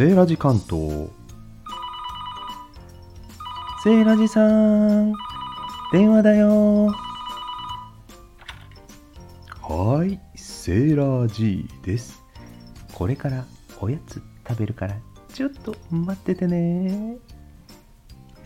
[0.00, 1.10] セーラジ関東。
[3.84, 5.12] セーラジさん
[5.92, 6.86] 電話だよ。
[9.60, 12.22] はいセーラー G です。
[12.94, 13.44] これから
[13.78, 14.96] おやつ食べるから
[15.34, 17.18] ちょっと待っててね。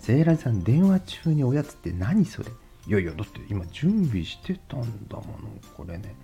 [0.00, 2.50] セーラージさん電話中におやつって何それ？
[2.86, 5.24] いやいやだって今準備してたんだもの
[5.76, 6.14] これね。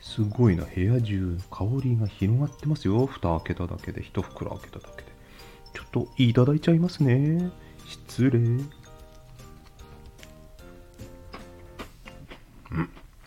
[0.00, 3.06] すごいな部屋中香りが広がってますよ。
[3.06, 5.10] 蓋開けただけで一袋開けただけで。
[5.72, 7.50] ちょっといただいちゃいますね。
[7.86, 8.38] 失礼。
[8.38, 8.70] ん。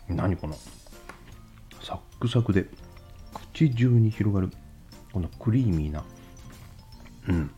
[0.09, 0.55] 何この
[1.81, 2.67] サックサクで
[3.53, 4.51] 口中に広がる
[5.11, 6.03] このクリーミーな。
[7.29, 7.51] うん。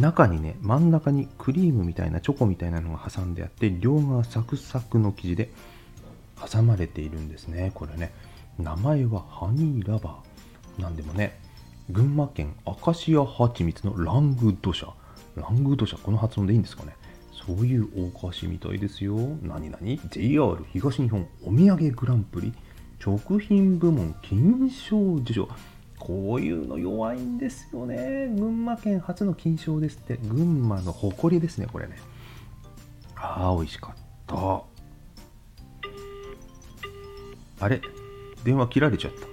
[0.00, 5.50] 中にね真ん中にクリームみたいなチョコみたいなのが挟んであって両側サクサクの生地で
[6.50, 7.72] 挟まれているんですね。
[7.74, 8.12] これね。
[8.58, 10.82] 名前はハニーラバー。
[10.82, 11.40] なんでもね
[11.90, 14.88] 群馬県アカシアハチミツのラングド社
[15.36, 16.94] ラングド社この発音でいいんですかね。
[17.46, 19.16] そういうお菓子みたいですよ。
[19.42, 19.78] 何々
[20.10, 22.52] ？JR 東日本お土産グランプリ。
[23.00, 25.48] 食品部門金賞受賞。
[26.08, 28.28] こういうの弱いんですよね。
[28.34, 30.16] 群馬県初の金賞ですって。
[30.16, 31.98] 群馬の誇りですね、これね。
[33.14, 34.62] ああ、美味しかった。
[37.60, 37.82] あれ？
[38.42, 39.28] 電話切られちゃった。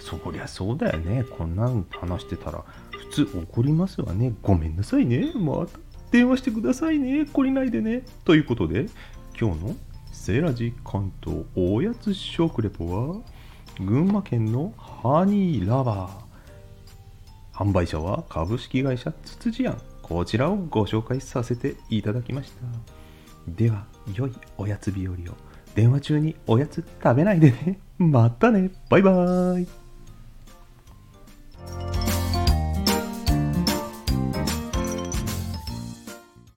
[0.00, 1.22] そりゃそうだよね。
[1.22, 4.34] こんなん話してたら、普通怒りますわね。
[4.42, 5.30] ごめんなさいね。
[5.36, 5.78] また
[6.10, 7.22] 電話してくださいね。
[7.22, 8.02] 懲りないでね。
[8.24, 8.86] ということで、
[9.40, 9.76] 今日の
[10.10, 13.20] セラジ関東おやつ食レポは、
[13.80, 17.64] 群馬県のハニーラバー。
[17.64, 22.62] 販売者は株式会社つつじやんこちらをご紹介させていただきました。
[23.48, 25.16] では良いおやつ日和を。
[25.74, 27.78] 電話中におやつ食べないでね。
[27.98, 28.70] またね。
[28.88, 29.87] バイバーイ。